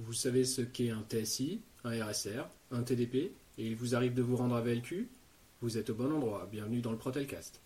[0.00, 4.22] Vous savez ce qu'est un TSI, un RSR, un TDP, et il vous arrive de
[4.22, 5.08] vous rendre à VLQ
[5.60, 7.60] Vous êtes au bon endroit, bienvenue dans le Protelcast.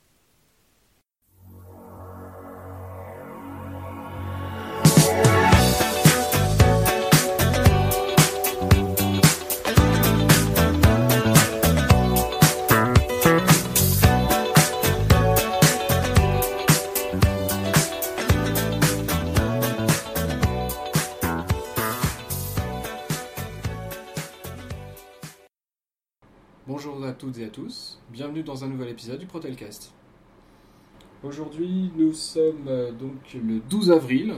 [27.42, 29.92] Et à tous, bienvenue dans un nouvel épisode du Protelcast.
[31.24, 34.34] Aujourd'hui, nous sommes euh, donc le 12 avril,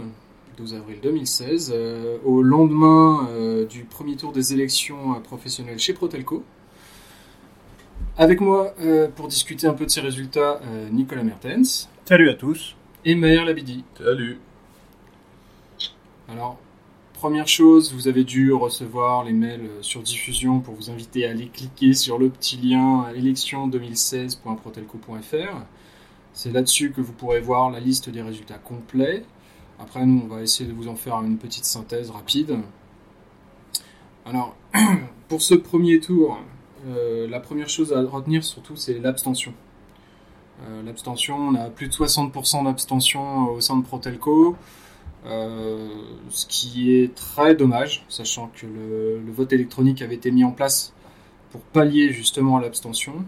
[0.56, 6.44] 12 avril 2016, euh, au lendemain euh, du premier tour des élections professionnelles chez Protelco.
[8.16, 12.34] Avec moi euh, pour discuter un peu de ces résultats, euh, Nicolas Mertens Salut à
[12.34, 12.74] tous.
[13.04, 13.84] et Maher Labidi.
[13.98, 14.38] Salut.
[16.28, 16.58] Alors,
[17.14, 21.30] première chose, vous avez dû recevoir les mails euh, sur diffusion pour vous inviter à
[21.30, 25.64] aller cliquer sur le petit lien élection2016.protelco.fr.
[26.34, 29.24] C'est là-dessus que vous pourrez voir la liste des résultats complets.
[29.78, 32.58] Après, nous, on va essayer de vous en faire une petite synthèse rapide.
[34.26, 34.56] Alors,
[35.28, 36.38] pour ce premier tour,
[36.88, 39.54] euh, la première chose à retenir surtout, c'est l'abstention.
[40.66, 44.56] Euh, l'abstention, on a plus de 60% d'abstention au sein de Protelco.
[45.26, 45.88] Euh,
[46.28, 50.92] ce qui est très dommage, sachant que le, vote électronique avait été mis en place
[51.50, 53.24] pour pallier justement à l'abstention.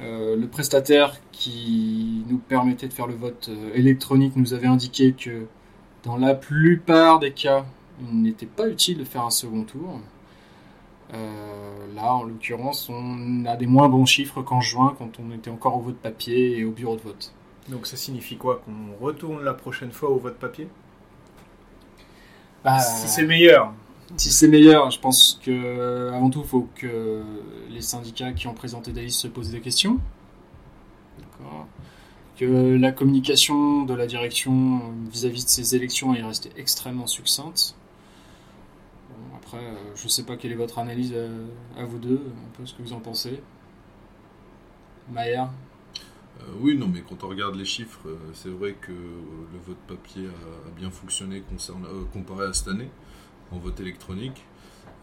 [0.00, 5.12] Euh, le prestataire qui nous permettait de faire le vote euh, électronique nous avait indiqué
[5.12, 5.46] que
[6.02, 7.64] dans la plupart des cas,
[8.00, 10.00] il n'était pas utile de faire un second tour.
[11.94, 15.76] Là, en l'occurrence, on a des moins bons chiffres qu'en juin, quand on était encore
[15.78, 17.32] au vote papier et au bureau de vote.
[17.68, 20.68] Donc ça signifie quoi Qu'on retourne la prochaine fois au vote papier?
[22.66, 23.72] Bah, Si c'est meilleur.
[24.16, 27.22] Si c'est meilleur, je pense que avant tout, il faut que
[27.70, 30.00] les syndicats qui ont présenté des listes se posent des questions.
[31.20, 31.68] D'accord.
[32.36, 34.80] Que la communication de la direction
[35.12, 37.76] vis-à-vis de ces élections est restée extrêmement succincte.
[39.10, 41.46] Bon, après, euh, je ne sais pas quelle est votre analyse euh,
[41.78, 43.40] à vous deux, un peu ce que vous en pensez.
[45.16, 45.44] Euh,
[46.60, 48.94] oui, non, mais quand on regarde les chiffres, euh, c'est vrai que euh,
[49.52, 52.90] le vote papier a, bien fonctionné euh, comparé à cette année
[53.50, 54.44] en vote électronique.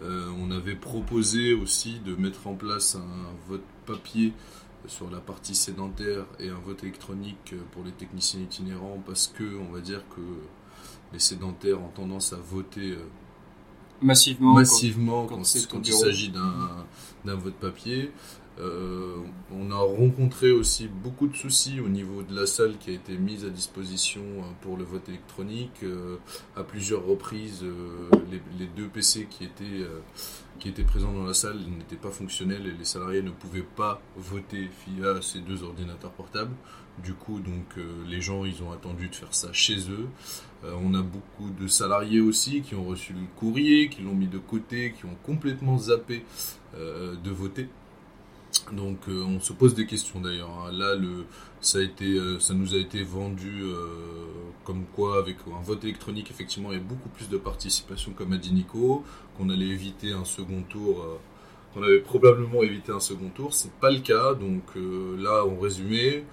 [0.02, 4.34] Euh, on avait proposé aussi de mettre en place un vote papier
[4.88, 9.72] sur la partie sédentaire et un vote électronique pour les techniciens itinérants parce que on
[9.72, 10.22] va dire que
[11.14, 13.06] les sédentaires ont tendance à voter euh,
[14.02, 14.54] Massivement.
[14.54, 18.12] massivement quand il s'agit d'un vote papier.
[18.60, 19.18] Euh,
[19.52, 23.18] on a rencontré aussi beaucoup de soucis au niveau de la salle qui a été
[23.18, 25.84] mise à disposition euh, pour le vote électronique.
[25.84, 26.18] Euh,
[26.56, 27.66] à plusieurs reprises,
[28.60, 29.86] les, deux PC qui étaient,
[30.60, 34.02] qui étaient présents dans la salle n'étaient pas fonctionnels et les salariés ne pouvaient pas
[34.16, 36.54] voter via ces deux ordinateurs portables.
[37.04, 40.08] Du coup, donc, les gens, ils ont attendu de faire ça chez eux.
[40.64, 44.38] On a beaucoup de salariés aussi qui ont reçu le courrier, qui l'ont mis de
[44.38, 46.24] côté, qui ont complètement zappé
[46.76, 47.68] de voter.
[48.72, 50.50] Donc euh, on se pose des questions d'ailleurs.
[50.50, 50.72] hein.
[50.72, 51.26] Là, le,
[51.62, 53.76] ça, a été, euh, ça nous a été vendu euh,
[54.64, 58.34] comme quoi avec un vote électronique, effectivement, il y a beaucoup plus de participation comme
[58.34, 59.04] a dit Nico,
[59.38, 61.06] qu'on allait éviter un second tour.
[61.74, 64.34] qu'on avait probablement évité un second tour, c'est pas le cas.
[64.36, 66.24] Donc là, en résumé,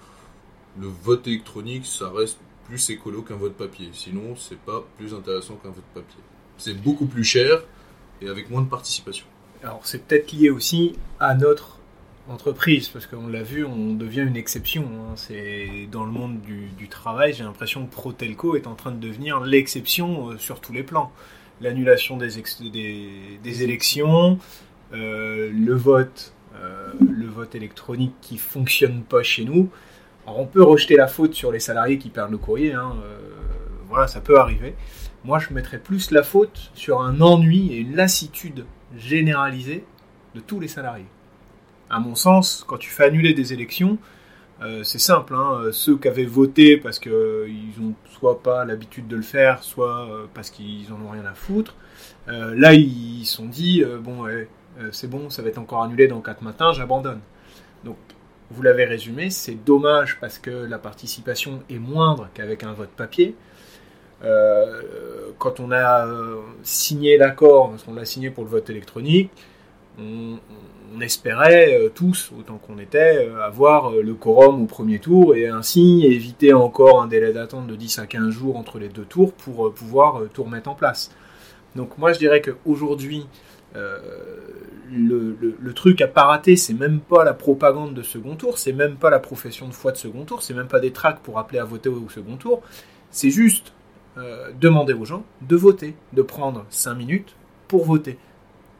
[0.79, 3.89] le vote électronique, ça reste plus écolo qu'un vote papier.
[3.91, 6.21] Sinon, c'est pas plus intéressant qu'un vote papier.
[6.57, 7.63] C'est beaucoup plus cher
[8.21, 9.25] et avec moins de participation.
[9.63, 11.80] Alors c'est peut-être lié aussi à notre
[12.29, 14.83] entreprise, parce qu'on l'a vu, on devient une exception.
[14.83, 15.13] hein.
[15.15, 19.39] C'est dans le monde du, travail, j'ai l'impression que Protelco est en train de devenir
[19.39, 21.11] l'exception euh, sur tous les plans.
[21.61, 24.39] L'annulation des, élections,
[24.93, 29.69] euh, le vote, euh, le vote électronique qui fonctionne pas chez nous.
[30.25, 32.95] Alors on peut rejeter la faute sur les salariés qui perdent le courrier, hein,
[33.89, 34.75] voilà, ça peut arriver.
[35.23, 38.65] Moi, je mettrais plus la faute sur un ennui et une lassitude
[38.97, 39.83] généralisée
[40.33, 41.05] de tous les salariés.
[41.91, 43.97] À mon sens, quand tu fais annuler des élections,
[44.61, 45.33] euh, c'est simple.
[45.35, 49.61] hein, euh, ceux qui avaient voté parce qu'ils n'ont soit pas l'habitude de le faire,
[49.63, 51.75] soit euh, parce qu'ils en ont rien à foutre,
[52.27, 54.25] là, ils se sont dit, bon,
[54.91, 57.19] c'est bon, ça va être encore annulé dans 4 matins, j'abandonne.
[57.83, 57.97] Donc,
[58.51, 63.35] vous l'avez résumé, c'est dommage parce que la participation est moindre qu'avec un vote papier.
[64.21, 66.07] Quand on a
[66.63, 69.29] signé l'accord, parce qu'on l'a signé pour le vote électronique,
[69.99, 70.60] on, on
[71.03, 75.47] espérait euh, tous, autant qu'on était, euh, avoir euh, le quorum au premier tour et
[75.47, 79.33] ainsi éviter encore un délai d'attente de 10 à 15 jours entre les deux tours
[79.33, 81.11] pour pouvoir tout remettre en place.
[81.75, 83.27] Donc moi je dirais qu'aujourd'hui,
[83.75, 83.97] euh,
[84.91, 88.95] le, truc à pas rater, c'est même pas la propagande de second tour, c'est même
[88.95, 91.59] pas la profession de foi de second tour, c'est même pas des tracts pour appeler
[91.59, 92.61] à voter au second tour,
[93.09, 93.73] c'est juste
[94.59, 97.33] demander aux gens de voter, de prendre 5 minutes
[97.69, 98.17] pour voter,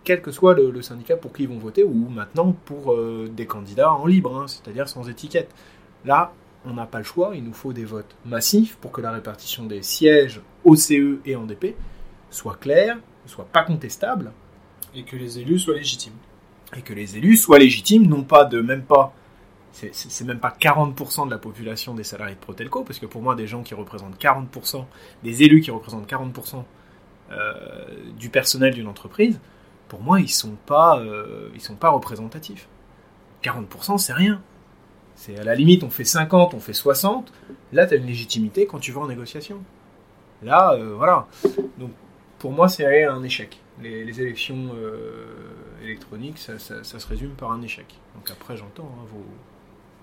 [0.03, 3.29] quel que soit le, le syndicat pour qui ils vont voter, ou maintenant pour euh,
[3.31, 5.49] des candidats en libre, hein, c'est-à-dire sans étiquette.
[6.05, 6.33] Là,
[6.65, 9.65] on n'a pas le choix, il nous faut des votes massifs pour que la répartition
[9.65, 11.75] des sièges au CE et en DP
[12.29, 14.31] soit claire, soit pas contestable,
[14.95, 16.13] et que les élus soient légitimes.
[16.75, 19.13] Et que les élus soient légitimes, non pas de même pas.
[19.73, 23.35] C'est même pas 40% de la population des salariés de Protelco, parce que pour moi,
[23.35, 24.85] des gens qui représentent 40%,
[25.23, 26.63] des élus qui représentent 40%
[27.31, 27.85] euh,
[28.17, 29.39] du personnel d'une entreprise,
[29.91, 32.69] pour moi, ils sont pas, euh, ils sont pas représentatifs.
[33.43, 34.41] 40%, c'est rien.
[35.15, 37.33] C'est à la limite, on fait 50, on fait 60.
[37.73, 39.61] Là, tu as une légitimité quand tu vas en négociation.
[40.43, 41.27] Là, euh, voilà.
[41.77, 41.91] Donc,
[42.39, 45.25] pour moi, c'est un échec les, les élections euh,
[45.83, 47.85] électroniques, ça, ça, ça, se résume par un échec.
[48.15, 49.25] Donc après, j'entends hein, vos,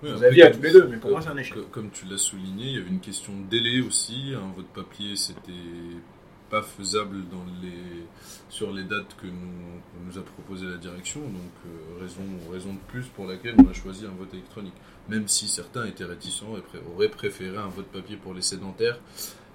[0.03, 1.57] oui, à tous les deux, mais pour moi, c'est un échec.
[1.71, 4.33] Comme tu l'as souligné, il y avait une question de délai aussi.
[4.35, 5.51] Hein, votre papier, c'était
[6.49, 8.05] pas faisable dans les,
[8.49, 11.21] sur les dates que nous, nous a proposé la direction.
[11.21, 14.73] Donc, euh, raison, raison de plus pour laquelle on a choisi un vote électronique.
[15.07, 18.99] Même si certains étaient réticents et pré auraient préféré un vote papier pour les sédentaires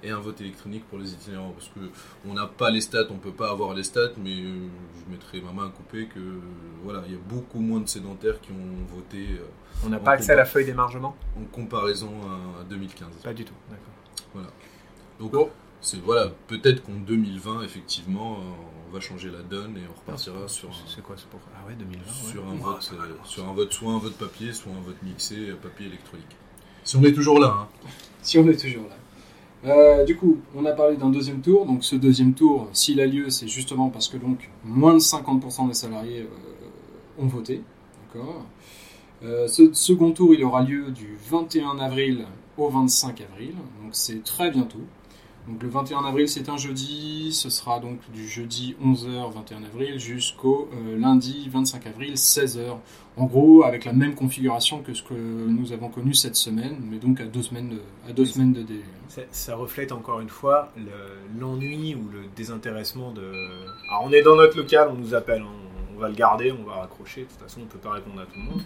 [0.03, 1.53] et un vote électronique pour les itinérants.
[1.53, 1.81] Parce que
[2.29, 4.69] on n'a pas les stats, on peut pas avoir les stats, mais euh,
[4.99, 6.21] je mettrai ma main à couper que
[6.83, 9.27] voilà, il y a beaucoup moins de sédentaires qui ont voté.
[9.33, 9.47] Euh,
[9.85, 11.17] on n'a pas accès à la feuille d'émargement?
[11.41, 13.09] En comparaison à, à, 2015.
[13.23, 13.95] Pas du tout, d'accord.
[14.33, 14.49] Voilà.
[15.19, 15.51] Donc.
[15.85, 18.39] C'est voilà, peut-être qu'en 2020 effectivement
[18.89, 20.71] on va changer la donne et on repartira ah, sur.
[20.89, 22.51] C'est quoi c'est pour ah ouais 2020 sur ouais.
[22.51, 25.87] un vote, euh, sur un vote soit un vote papier, soit un vote mixé papier
[25.87, 26.37] électronique.
[26.85, 27.55] Si on est toujours là.
[27.61, 27.69] Hein.
[28.23, 28.97] Si on est toujours là.
[29.67, 31.65] Euh, du coup, on a parlé d'un deuxième tour.
[31.67, 35.69] Donc, ce deuxième tour, s'il a lieu, c'est justement parce que donc moins de 50%
[35.69, 37.63] des salariés euh, ont voté.
[38.07, 38.45] D'accord.
[39.23, 42.27] Euh, ce second tour, il aura lieu du 21 avril
[42.59, 43.55] au 25 avril.
[43.83, 44.81] Donc, c'est très bientôt.
[45.49, 47.31] Donc, le 21 avril, c'est un jeudi.
[47.33, 52.77] Ce sera donc du jeudi 11h 21 avril jusqu'au euh, lundi 25 avril 16h.
[53.17, 56.99] En gros, avec la même configuration que ce que nous avons connu cette semaine, mais
[56.99, 58.83] donc à deux semaines de, à deux semaines de délai.
[59.09, 60.73] Ça, ça, reflète encore une fois
[61.39, 63.23] l'ennui le, ou le désintéressement de.
[63.91, 65.65] Alors, on est dans notre local, on nous appelle, on,
[65.95, 67.23] on va le garder, on va raccrocher.
[67.23, 68.63] De toute façon, on peut pas répondre à tout le monde.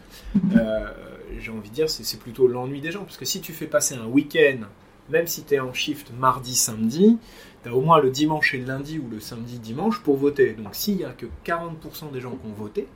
[0.56, 0.90] Euh,
[1.38, 3.94] J'ai envie de dire, c'est plutôt l'ennui des gens, parce que si tu fais passer
[3.94, 4.66] un week-end
[5.10, 7.19] même si tu es en shift mardi, samedi,
[7.62, 10.52] tu as au moins le dimanche et le lundi ou le samedi, dimanche pour voter.
[10.52, 12.87] Donc s'il n'y a que 40% des gens qui ont voté,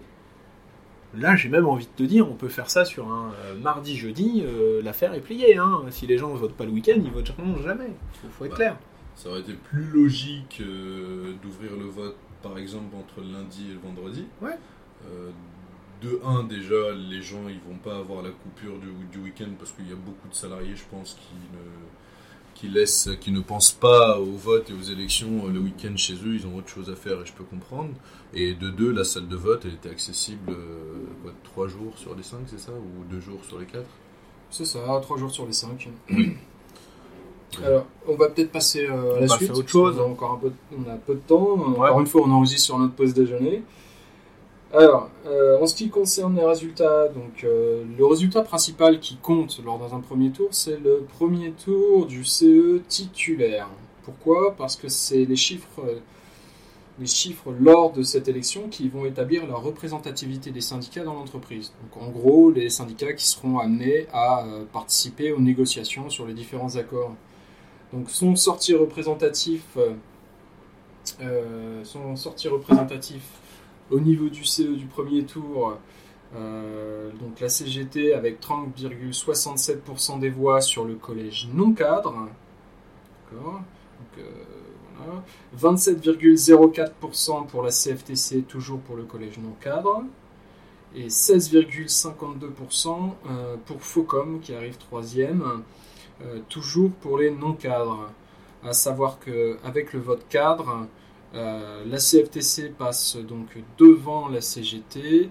[1.15, 3.97] là j'ai même envie de te dire, on peut faire ça sur un euh, mardi,
[3.97, 5.57] jeudi, euh, l'affaire est pliée.
[5.57, 5.83] Hein.
[5.91, 7.89] Si les gens ne votent pas le week-end, ils voteront jamais.
[7.89, 8.79] Il faut, faut, être bah, clair.
[9.15, 13.75] Ça aurait été plus logique euh, d'ouvrir le vote par exemple entre le lundi et
[13.75, 14.27] le vendredi.
[14.41, 14.59] Ouais.
[16.03, 19.71] de 1 déjà, les gens ils vont pas avoir la coupure du, du week-end parce
[19.73, 21.61] qu'il y a beaucoup de salariés, je pense, qui ne
[22.63, 26.37] qui laissent, qui ne pensent pas au vote et aux élections le week-end chez eux,
[26.37, 27.91] ils ont autre chose à faire et je peux comprendre.
[28.35, 32.15] Et de deux, la salle de vote, elle était accessible euh, quoi, 3 jours sur
[32.15, 32.71] les 5, c'est ça?
[32.71, 33.85] Ou 2 jours sur les 4
[34.51, 35.89] C'est ça, 3 jours sur les 5.
[37.65, 39.51] Alors, on va peut-être passer euh, à la suite.
[39.51, 39.97] À autre chose.
[39.99, 41.57] On a encore un peu, on a peu de temps.
[41.57, 41.89] Ouais.
[41.89, 43.65] Encore une fois, on enregistre sur notre pause déjeuner.
[44.75, 49.61] Alors, euh, en ce qui concerne les résultats, donc euh, le résultat principal qui compte
[49.63, 53.69] lors d'un premier tour, c'est le premier tour du CE titulaire.
[54.03, 54.55] Pourquoi?
[54.57, 55.83] Parce que c'est les chiffres,
[56.99, 61.73] les chiffres lors de cette élection qui vont établir la représentativité des syndicats dans l'entreprise.
[61.83, 66.33] Donc, en gros, les syndicats qui seront amenés à euh, participer aux négociations sur les
[66.33, 67.15] différents accords.
[67.93, 69.77] Donc, son sortie représentatif,
[71.21, 73.23] euh, son représentatif
[73.93, 75.77] au niveau du CE du premier tour,
[76.35, 82.29] euh, donc la CGT avec 30,67% des voix sur le collège non cadre.
[83.31, 83.63] D'accord
[84.19, 84.23] euh,
[84.97, 85.23] voilà.
[85.75, 90.05] 27,04% pour la CFTC, toujours pour le collège non cadre.
[90.95, 92.89] Et 16,52%
[93.31, 95.63] euh, pour FOCOM, qui arrive troisième,
[96.23, 98.11] euh, toujours pour les non cadres.
[98.65, 100.87] À savoir qu'avec le vote cadre,
[101.35, 103.49] euh, la CFTC passe donc
[103.79, 105.31] devant la CGT.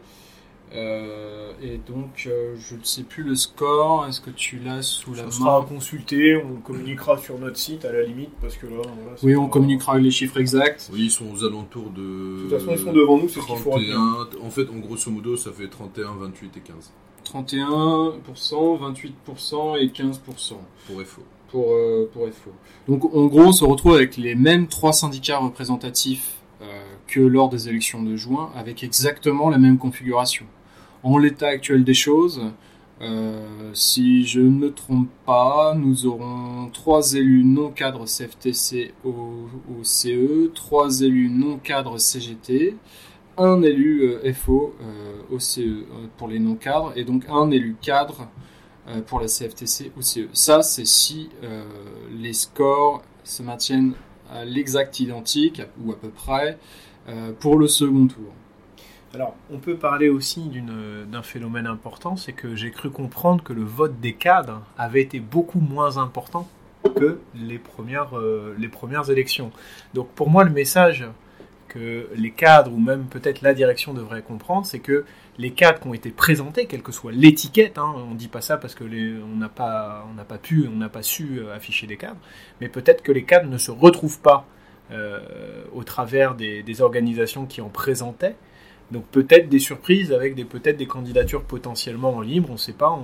[0.74, 4.05] Euh, et donc, euh, je ne sais plus le score.
[4.08, 6.38] Est-ce que tu l'as sous Ça la sera main à consulter.
[6.38, 9.98] On communiquera sur notre site à la limite parce que là, voilà, Oui, on communiquera
[9.98, 10.89] les chiffres exacts.
[10.93, 12.01] Oui, ils sont aux alentours de.
[12.01, 14.27] De toute façon, ils sont devant nous, c'est ce qu'il faut 31.
[14.41, 16.93] En fait, en grosso modo, ça fait 31, 28 et 15.
[17.25, 20.53] 31%, 28% et 15%.
[20.88, 21.22] Pour FO.
[21.51, 22.51] Pour, euh, FO.
[22.88, 26.38] Donc en gros, on se retrouve avec les mêmes trois syndicats représentatifs
[27.08, 30.46] que lors des élections de juin, avec exactement la même configuration.
[31.03, 32.41] En l'état actuel des choses,
[33.01, 39.48] euh, si je ne me trompe pas, nous aurons trois élus non cadres CFTC au,
[39.81, 42.75] CE, trois élus non cadres CGT,
[43.38, 44.75] un élu euh, FO
[45.31, 45.86] au CE
[46.17, 48.27] pour les non cadres et donc un élu cadre
[49.08, 50.28] pour la CFTC au CE.
[50.34, 51.30] Ça, c'est si
[52.12, 53.94] les scores se maintiennent
[54.32, 56.58] à l'exact identique ou à peu près
[57.10, 58.32] euh, pour le second tour.
[59.14, 60.50] Alors, on peut parler aussi
[61.12, 65.20] d'un phénomène important, c'est que j'ai cru comprendre que le vote des cadres avait été
[65.20, 66.48] beaucoup moins important
[66.96, 69.52] que les premières, euh, les premières élections.
[69.94, 71.06] Donc pour moi, le message
[71.72, 75.06] que les cadres ou même peut-être la direction devrait comprendre, c'est que
[75.38, 78.42] les cadres qui ont été présentés, quelle que soit l'étiquette, hein, on ne dit pas
[78.42, 81.56] ça parce que on n'a pas, on n'a pas pu, on n'a pas su euh,
[81.56, 82.20] afficher des cadres,
[82.60, 84.46] mais peut-être que les cadres ne se retrouvent pas
[84.92, 85.22] euh,
[85.74, 88.36] au travers des, organisations qui en présentaient.
[88.92, 92.74] Donc peut-être des surprises avec des peut-être des candidatures potentiellement en libre, on ne sait
[92.74, 93.00] pas,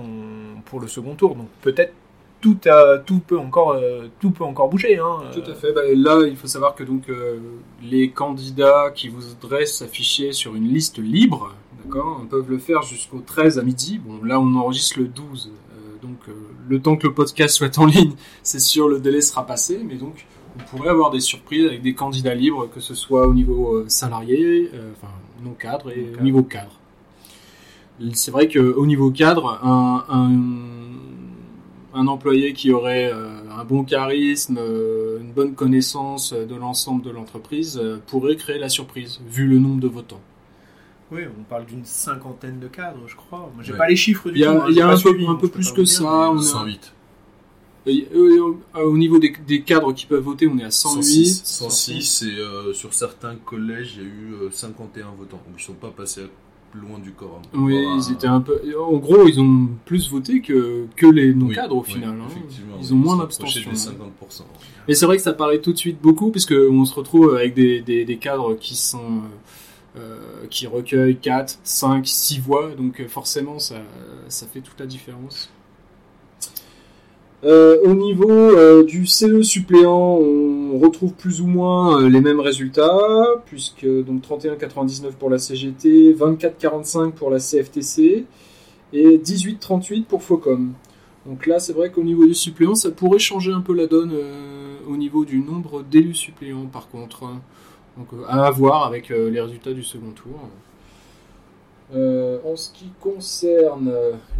[0.66, 1.34] pour le second tour.
[1.36, 1.94] Donc peut-être
[2.40, 2.58] tout,
[3.06, 4.98] tout, peut encore, euh, tout peut encore bouger.
[4.98, 5.20] Hein.
[5.32, 5.72] Tout à fait.
[5.72, 7.38] Bah, là, il faut savoir que donc, euh,
[7.82, 11.54] les candidats qui voudraient s'afficher sur une liste libre,
[11.84, 13.98] d'accord, peuvent le faire jusqu'au 13 à midi.
[13.98, 15.50] Bon, là, on enregistre le 12.
[15.50, 16.18] Euh, donc,
[16.68, 19.80] le temps que le podcast soit en ligne, c'est sûr, le délai sera passé.
[19.84, 20.26] Mais donc,
[20.56, 24.70] on pourrait avoir des surprises avec des candidats libres, que ce soit au niveau salarié,
[24.92, 25.12] enfin,
[25.44, 26.72] non cadre et au niveau cadre.
[28.14, 30.77] C'est vrai qu'au niveau cadre, un, un
[31.94, 37.10] un employé qui aurait euh, un bon charisme, euh, une bonne connaissance de l'ensemble de
[37.10, 40.20] l'entreprise euh, pourrait créer la surprise, vu le nombre de votants.
[41.10, 43.50] Oui, on parle d'une cinquantaine de cadres, je crois.
[43.54, 44.38] Moi, j'ai pas les chiffres du tout.
[44.38, 46.30] Il y a, hein, un, peu, plus que ça.
[46.30, 46.92] On 108.
[48.74, 51.26] Au niveau des, cadres qui peuvent voter, on est à 108.
[51.46, 55.38] 106, et sur certains collèges, il y a eu 51 votants.
[55.38, 56.26] Donc ils ne sont pas passés à
[56.74, 57.40] loin du corps.
[57.54, 58.60] Oui, ils étaient un peu.
[58.78, 62.16] En gros, ils ont plus voté que, que les non-cadres au final.
[62.20, 62.40] Hein.
[62.80, 63.70] Ils ont moins d'abstention.
[63.72, 64.42] 50%.
[64.88, 67.54] Et c'est vrai que ça paraît tout de suite beaucoup, puisque on se retrouve avec
[67.54, 69.22] des, des, cadres qui sont.
[69.96, 73.76] Euh, qui recueillent 4, 5, 6 voix, donc euh, forcément ça,
[74.28, 75.50] ça fait toute la différence.
[77.44, 82.40] Euh, au niveau euh, du CE suppléant, on retrouve plus ou moins euh, les mêmes
[82.40, 88.26] résultats, puisque donc 31,99 pour la CGT, 24,45 pour la CFTC
[88.92, 90.72] et 18,38 pour Focom.
[91.26, 94.12] Donc là, c'est vrai qu'au niveau du suppléant, ça pourrait changer un peu la donne
[94.88, 97.24] au niveau du nombre d'élus suppléants, par contre.
[97.96, 100.48] Donc à voir avec les résultats du second tour.
[101.94, 103.90] Euh, en ce qui concerne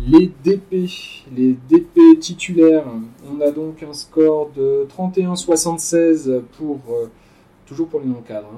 [0.07, 0.87] les DP,
[1.35, 2.85] les DP titulaires,
[3.27, 7.07] on a donc un score de 31,76 pour, euh,
[7.65, 8.53] toujours pour les non-cadres,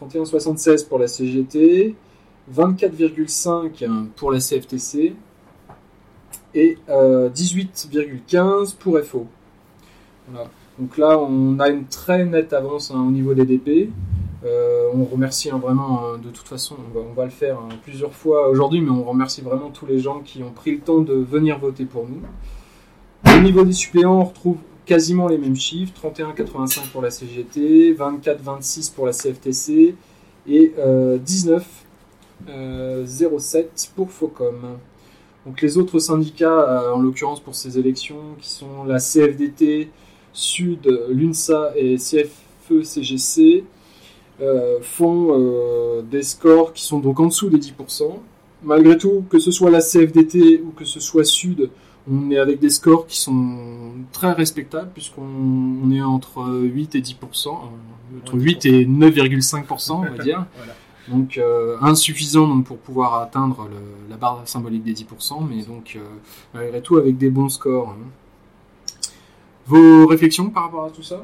[0.00, 0.86] 31,76 hein.
[0.88, 1.96] pour la CGT,
[2.54, 5.16] 24,5 pour la CFTC
[6.54, 9.26] et 18,15 euh, pour FO.
[10.78, 13.90] Donc là, on a une très nette avance hein, au niveau des DP.
[14.44, 18.12] Euh, on remercie hein, vraiment, hein, de toute façon, on va, le faire hein, plusieurs
[18.12, 21.14] fois aujourd'hui, mais on remercie vraiment tous les gens qui ont pris le temps de
[21.14, 22.20] venir voter pour nous.
[23.26, 28.92] Au niveau des suppléants, on retrouve quasiment les mêmes chiffres 31,85 pour la CGT, 24,26
[28.92, 29.94] pour la CFTC
[30.46, 31.58] et 19,07
[32.48, 33.06] euh,
[33.96, 34.76] pour Focom.
[35.46, 39.90] Donc les autres syndicats, euh, en l'occurrence pour ces élections, qui sont la CFDT,
[40.32, 43.64] Sud, l'UNSA et CFE-CGC,
[44.40, 48.18] euh, font euh, des scores qui sont donc en dessous des 10%.
[48.62, 51.70] Malgré tout, que ce soit la CFDT ou que ce soit Sud,
[52.10, 57.48] on est avec des scores qui sont très respectables puisqu'on est entre 8 et 10%,
[57.48, 60.46] euh, entre 8 et 9,5% on va dire.
[61.08, 61.38] Donc
[61.82, 63.68] insuffisant donc, pour pouvoir atteindre
[64.08, 65.98] la barre symbolique des 10%, mais donc
[66.54, 67.90] malgré tout avec des bons scores.
[67.90, 68.08] Hein.
[69.66, 71.22] Vos réflexions par rapport à tout ça?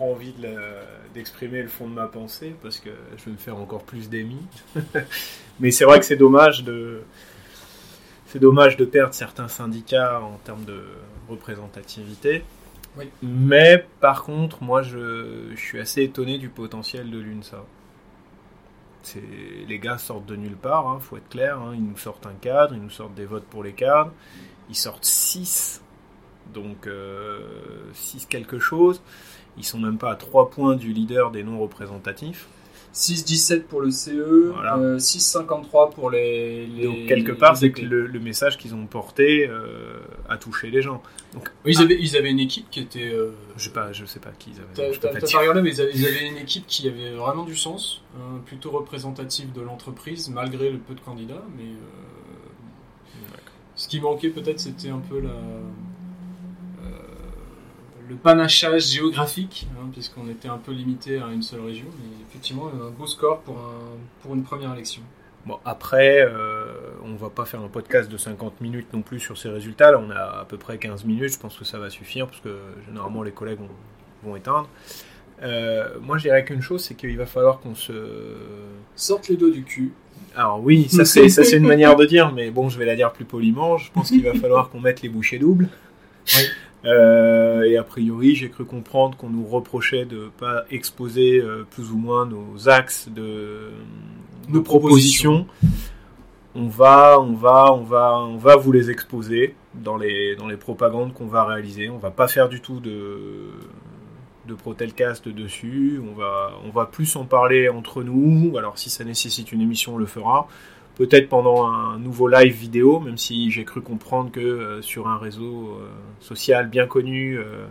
[0.00, 0.34] Envie
[1.14, 4.46] d'exprimer le fond de ma pensée parce que je vais me faire encore plus d'émis.
[5.60, 7.02] Mais c'est vrai que c'est dommage de
[8.26, 10.82] c'est dommage de perdre certains syndicats en termes de
[11.28, 12.44] représentativité.
[13.22, 17.64] Mais par contre, moi, je, je, suis assez étonné du potentiel de l'UNSA.
[19.68, 21.58] Les gars sortent de nulle part, hein, faut être clair.
[21.58, 21.72] Hein.
[21.74, 24.12] ils nous sortent un cadre, ils nous sortent des votes pour les cadres.
[24.68, 25.82] Ils sortent 6,
[26.52, 29.00] donc 6 euh, quelque chose.
[29.58, 32.46] Ils sont même pas à 3 points du leader des non représentatifs.
[32.92, 34.76] 6,17 pour le CE, Voilà.
[34.76, 38.84] euh, 6,53 pour les, les- Donc, quelque part, c'est que le, le message qu'ils ont
[38.86, 41.00] porté euh, a touché les gens.
[41.64, 43.12] Ils, avaient, ils avaient une équipe qui était.
[43.12, 44.98] euh, Je sais pas, je sais pas qui ils avaient.
[44.98, 45.36] T'as pas t'as dire.
[45.36, 48.38] pas regardé, mais ils avaient, ils avaient une équipe qui avait vraiment du sens, euh,
[48.44, 51.44] plutôt représentative de l'entreprise, malgré le peu de candidats.
[51.56, 53.16] Mais euh,
[53.76, 55.30] ce qui manquait peut-être, c'était un peu la,
[58.22, 61.86] panachage géographique, hein, puisqu'on était un peu limité à une seule région.
[61.98, 65.02] Mais effectivement, un beau score pour, un, pour une première élection.
[65.46, 66.66] Bon, après, euh,
[67.02, 69.90] on va pas faire un podcast de 50 minutes non plus sur ces résultats.
[69.90, 71.32] Là, on a à peu près 15 minutes.
[71.32, 72.54] Je pense que ça va suffire parce que
[72.86, 73.68] généralement les collègues vont,
[74.28, 74.68] vont éteindre.
[75.42, 77.92] Euh, moi, je dirais qu'une chose, c'est qu'il va falloir qu'on se.
[78.94, 79.92] Sorte les doigts du cul.
[80.36, 82.94] Alors oui, ça c'est ça c'est une manière de dire, mais bon, je vais la
[82.94, 83.78] dire plus poliment.
[83.78, 85.68] Je pense qu'il va falloir qu'on mette les bouchées doubles.
[86.36, 86.42] Oui.
[86.84, 91.90] Euh, et a priori, j'ai cru comprendre qu'on nous reprochait de pas exposer euh, plus
[91.90, 93.70] ou moins nos axes de
[94.48, 95.46] nos propositions.
[96.54, 100.56] On va, on va, on va, on va vous les exposer dans les dans les
[100.56, 101.90] propagandes qu'on va réaliser.
[101.90, 103.50] On va pas faire du tout de
[104.48, 106.00] de Protelcast dessus.
[106.02, 108.56] On va, on va plus en parler entre nous.
[108.56, 110.48] Alors si ça nécessite une émission, on le fera.
[110.96, 115.16] Peut-être pendant un nouveau live vidéo, même si j'ai cru comprendre que euh, sur un
[115.16, 115.88] réseau euh,
[116.20, 117.64] social bien connu, euh,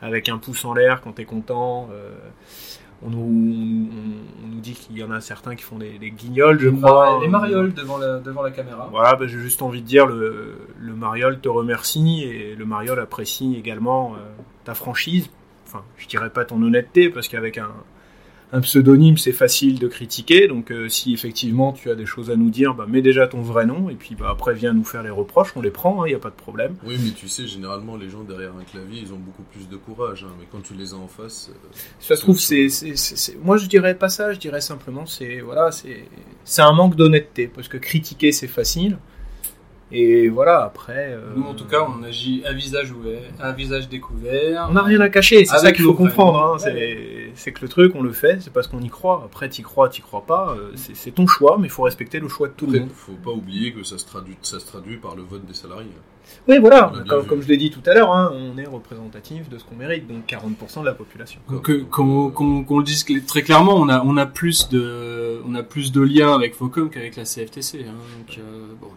[0.00, 1.88] avec un pouce en l'air quand t'es content,
[3.04, 6.10] on, nous, on, on nous dit qu'il y en a certains qui font des, des
[6.10, 7.20] guignols, je Les crois.
[7.22, 8.88] les marioles devant la, devant la caméra.
[8.90, 12.98] Voilà, bah, j'ai juste envie de dire, le, le Mariol te remercie et le Mariol
[12.98, 14.16] apprécie également
[14.64, 15.30] ta franchise.
[15.68, 17.70] Enfin, je dirais pas ton honnêteté, parce qu'avec un,
[18.54, 20.46] un pseudonyme, c'est facile de critiquer.
[20.46, 23.40] Donc, euh, si effectivement tu as des choses à nous dire, bah, mets déjà ton
[23.40, 26.10] vrai nom et puis bah, après viens nous faire les reproches, on les prend, il
[26.10, 26.74] n'y a pas de problème.
[26.86, 29.76] Oui, mais tu sais, généralement, les gens derrière un clavier, ils ont beaucoup plus de
[29.76, 30.24] courage.
[30.28, 31.68] hein, mais quand tu les as en face, euh,
[31.98, 35.06] Ça se trouve, c'est, c'est, c'est- c'est- moi je dirais pas ça, je dirais simplement,
[35.06, 36.04] c'est voilà, c'est,
[36.44, 38.98] c'est un manque d'honnêteté, parce que critiquer c'est facile.
[39.94, 41.12] Et voilà, après.
[41.12, 44.66] euh, Nous, en tout cas, on agit à visage ouvert, à visage découvert.
[44.70, 46.54] On n'a rien à cacher, c'est ça qu'il faut comprendre.
[46.54, 46.58] hein.
[47.34, 49.22] C'est, que le truc, on le fait, c'est parce qu'on y croit.
[49.24, 52.20] Après, t'y crois, t'y crois pas, euh, c'est, c'est ton choix, mais il faut respecter
[52.20, 52.90] le choix de tout le après, monde.
[52.94, 55.90] faut pas oublier que ça se traduit, ça se traduit par le vote des salariés.
[56.48, 56.92] Oui, voilà,
[57.28, 60.06] comme, je l'ai dit tout à l'heure, hein, on est représentatif de ce qu'on mérite,
[60.06, 61.40] donc 40% de la population.
[61.50, 65.92] Donc, qu'on le dise très clairement, on a, on a plus de, on a plus
[65.92, 67.84] de liens avec Focom qu'avec la CFTC.
[67.88, 68.88] hein, donc, euh, bon.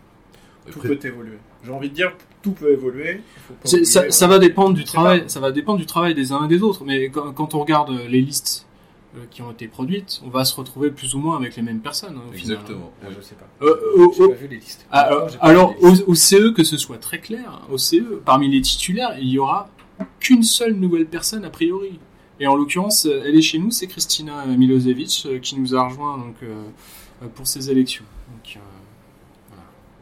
[0.71, 1.37] Tout Après, peut évoluer.
[1.65, 3.21] J'ai envie de dire, tout peut évoluer.
[3.63, 5.29] faut ça, ça va dépendre du travail, pas.
[5.29, 6.83] ça va dépendre du travail des uns et des autres.
[6.85, 8.67] Mais quand, quand on regarde les listes
[9.17, 11.79] euh, qui ont été produites, on va se retrouver plus ou moins avec les mêmes
[11.79, 12.15] personnes.
[12.17, 12.57] hein, au final.
[12.57, 12.91] Exactement.
[13.01, 13.15] Ah, oui.
[13.17, 13.47] je sais pas.
[13.65, 14.85] Euh, euh, euh, pas vu les listes.
[14.91, 16.03] Ah, Alors, j'ai pas alors vu les listes.
[16.07, 19.39] au, au CE, que ce soit très clair, au CE, parmi les titulaires, il y
[19.39, 19.69] aura
[20.19, 21.99] qu'une seule nouvelle personne a priori.
[22.41, 25.87] Et en l'occurrence, euh, elle est chez nous, c'est Kristina Milosevic euh, qui nous a
[25.87, 26.53] rejoint donc, euh,
[27.23, 28.03] euh, pour ces élections.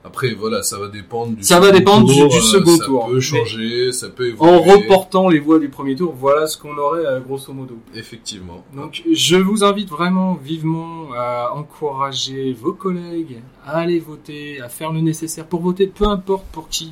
[0.05, 2.75] Après, voilà, ça va dépendre du Ça va second dépendre du- tour, du euh, second
[2.77, 3.05] ça tour.
[3.07, 4.53] peut Mais- changer, ça peut évoluer.
[4.53, 7.77] en reportant les voix du premier tour, voilà ce qu'on aurait euh, grosso modo.
[7.95, 8.65] Effectivement.
[8.75, 14.91] Donc je vous invite vraiment vivement à encourager vos collègues à aller voter, à faire
[14.91, 16.91] le nécessaire pour voter, peu importe pour qui,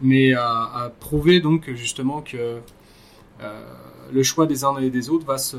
[0.00, 2.36] mais à, à prouver donc justement que
[3.42, 3.60] euh,
[4.12, 5.56] le choix des uns et des autres va se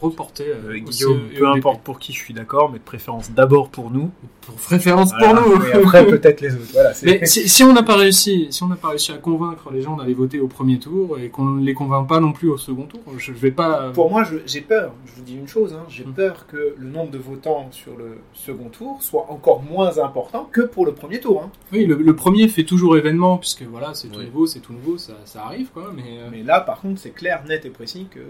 [0.00, 3.30] Reporter euh, euh, au Guillaume, peu importe pour qui je suis d'accord, mais de préférence
[3.30, 4.10] d'abord pour nous.
[4.42, 5.40] Pour préférence Voilà.
[5.40, 5.64] pour nous.
[5.66, 6.70] Et après, peut-être les autres.
[6.72, 9.70] Voilà, Mais si, si on n'a pas réussi, si on n'a pas réussi à convaincre
[9.72, 12.48] les gens d'aller voter au premier tour et qu'on ne les convainc pas non plus
[12.48, 13.90] au second tour, je, je vais pas.
[13.92, 14.92] Pour moi, j'ai peur.
[15.06, 16.12] Je vous dis une chose, hein, j'ai Mm.
[16.12, 20.60] peur que le nombre de votants sur le second tour soit encore moins important que
[20.60, 21.42] pour le premier tour.
[21.44, 21.50] hein.
[21.72, 24.26] Oui, le, le premier fait toujours événement puisque voilà, c'est tout Oui.
[24.26, 25.92] nouveau, c'est tout nouveau, ça, ça arrive quoi.
[25.96, 28.20] Mais, euh, Mais là, par contre, c'est clair, net et précis que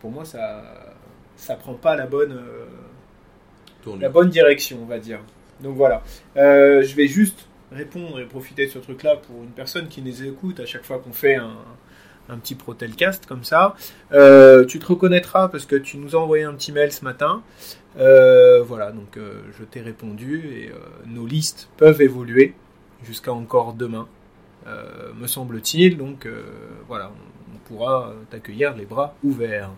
[0.00, 0.62] pour moi, ça
[1.36, 5.20] ça prend pas la bonne euh, la bonne direction, on va dire.
[5.60, 6.02] Donc voilà.
[6.36, 10.24] Euh, je vais juste répondre et profiter de ce truc-là pour une personne qui nous
[10.24, 11.56] écoute à chaque fois qu'on fait un,
[12.28, 13.74] un petit Protelcast comme ça.
[14.12, 17.42] Euh, tu te reconnaîtras parce que tu nous as envoyé un petit mail ce matin.
[17.98, 20.72] Euh, voilà, donc euh, je t'ai répondu et
[21.06, 22.54] nos listes peuvent évoluer
[23.04, 24.08] jusqu'à encore demain,
[25.18, 25.96] me semble-t-il.
[25.96, 26.26] Donc
[26.88, 27.12] voilà,
[27.56, 29.70] on, pourra t'accueillir les bras ouverts.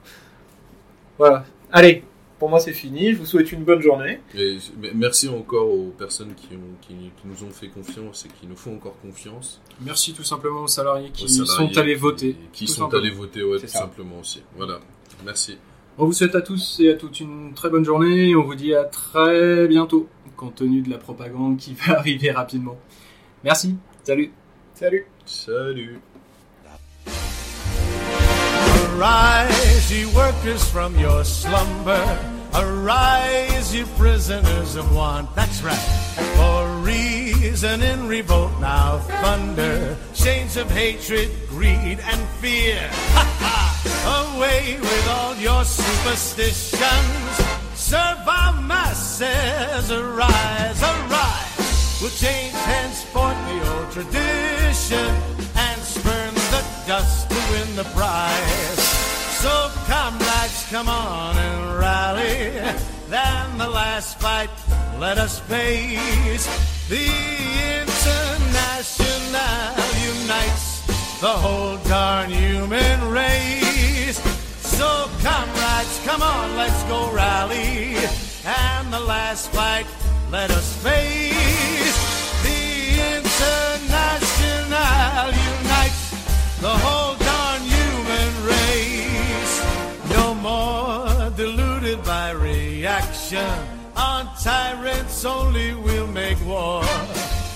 [1.17, 1.45] Voilà.
[1.73, 2.05] Allez,
[2.39, 3.13] pour moi c'est fini.
[3.13, 4.21] Je vous souhaite une bonne journée.
[4.35, 8.29] Et mais merci encore aux personnes qui, ont, qui, qui nous ont fait confiance et
[8.29, 9.61] qui nous font encore confiance.
[9.81, 12.37] merci tout simplement aux salariés qui Aux salariés sont allés voter.
[12.53, 13.03] Qui sont simplement.
[13.03, 13.81] allés voter, ouais, tout ça.
[13.81, 14.43] simplement aussi.
[14.57, 14.81] Voilà.
[15.25, 15.59] Merci.
[15.97, 18.73] On vous souhaite à tous et à toutes une très bonne journée on vous dit
[18.73, 22.79] à très bientôt, compte tenu de la propagande qui va arriver rapidement.
[23.45, 24.33] Merci, salut
[24.79, 25.07] Salut.
[25.25, 25.99] Salut.
[28.99, 32.19] Arise, ye workers, from your slumber.
[32.53, 35.33] Arise, you prisoners of want.
[35.37, 35.89] That's right.
[36.35, 39.97] For reason in revolt now thunder.
[40.15, 42.81] Chains of hatred, greed, and fear.
[43.15, 44.35] Ha ha!
[44.35, 47.37] Away with all your superstitions.
[47.75, 49.93] Serve our masses.
[49.93, 52.01] Arise, arise.
[52.01, 55.48] We'll change henceforth the old tradition
[56.89, 58.83] dust to win the prize.
[59.43, 62.49] So comrades, come on and rally.
[63.11, 64.49] Then the last fight,
[64.99, 66.47] let us face.
[66.89, 67.09] The
[67.83, 69.05] International
[70.15, 70.69] unites
[71.21, 74.19] the whole darn human race.
[74.79, 77.97] So comrades, come on, let's go rally.
[78.47, 79.87] And the last fight,
[80.31, 81.88] let us face.
[95.25, 96.83] Only will make war.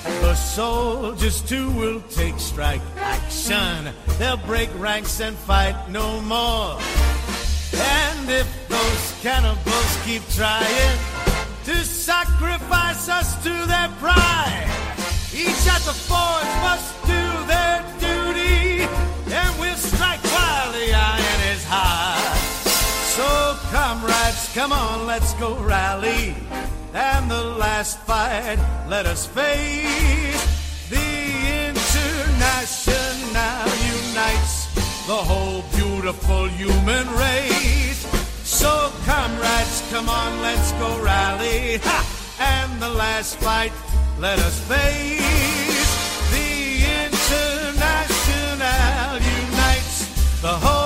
[0.04, 3.92] The soldiers too will take strike action.
[4.18, 6.78] They'll break ranks and fight no more.
[7.74, 10.98] And if those cannibals keep trying
[11.64, 14.66] to sacrifice us to their pride,
[15.34, 18.82] each at the forge must do their duty,
[19.32, 22.34] and we'll strike while the iron is hot.
[23.16, 26.34] So, comrades, come on, let's go rally.
[26.94, 30.90] And the last fight, let us face.
[30.90, 33.64] The International
[34.10, 34.66] unites
[35.06, 38.06] the whole beautiful human race.
[38.44, 41.78] So, comrades, come on, let's go rally.
[41.78, 42.04] Ha!
[42.38, 43.72] And the last fight,
[44.18, 45.96] let us face.
[46.30, 50.04] The International unites
[50.42, 50.81] the whole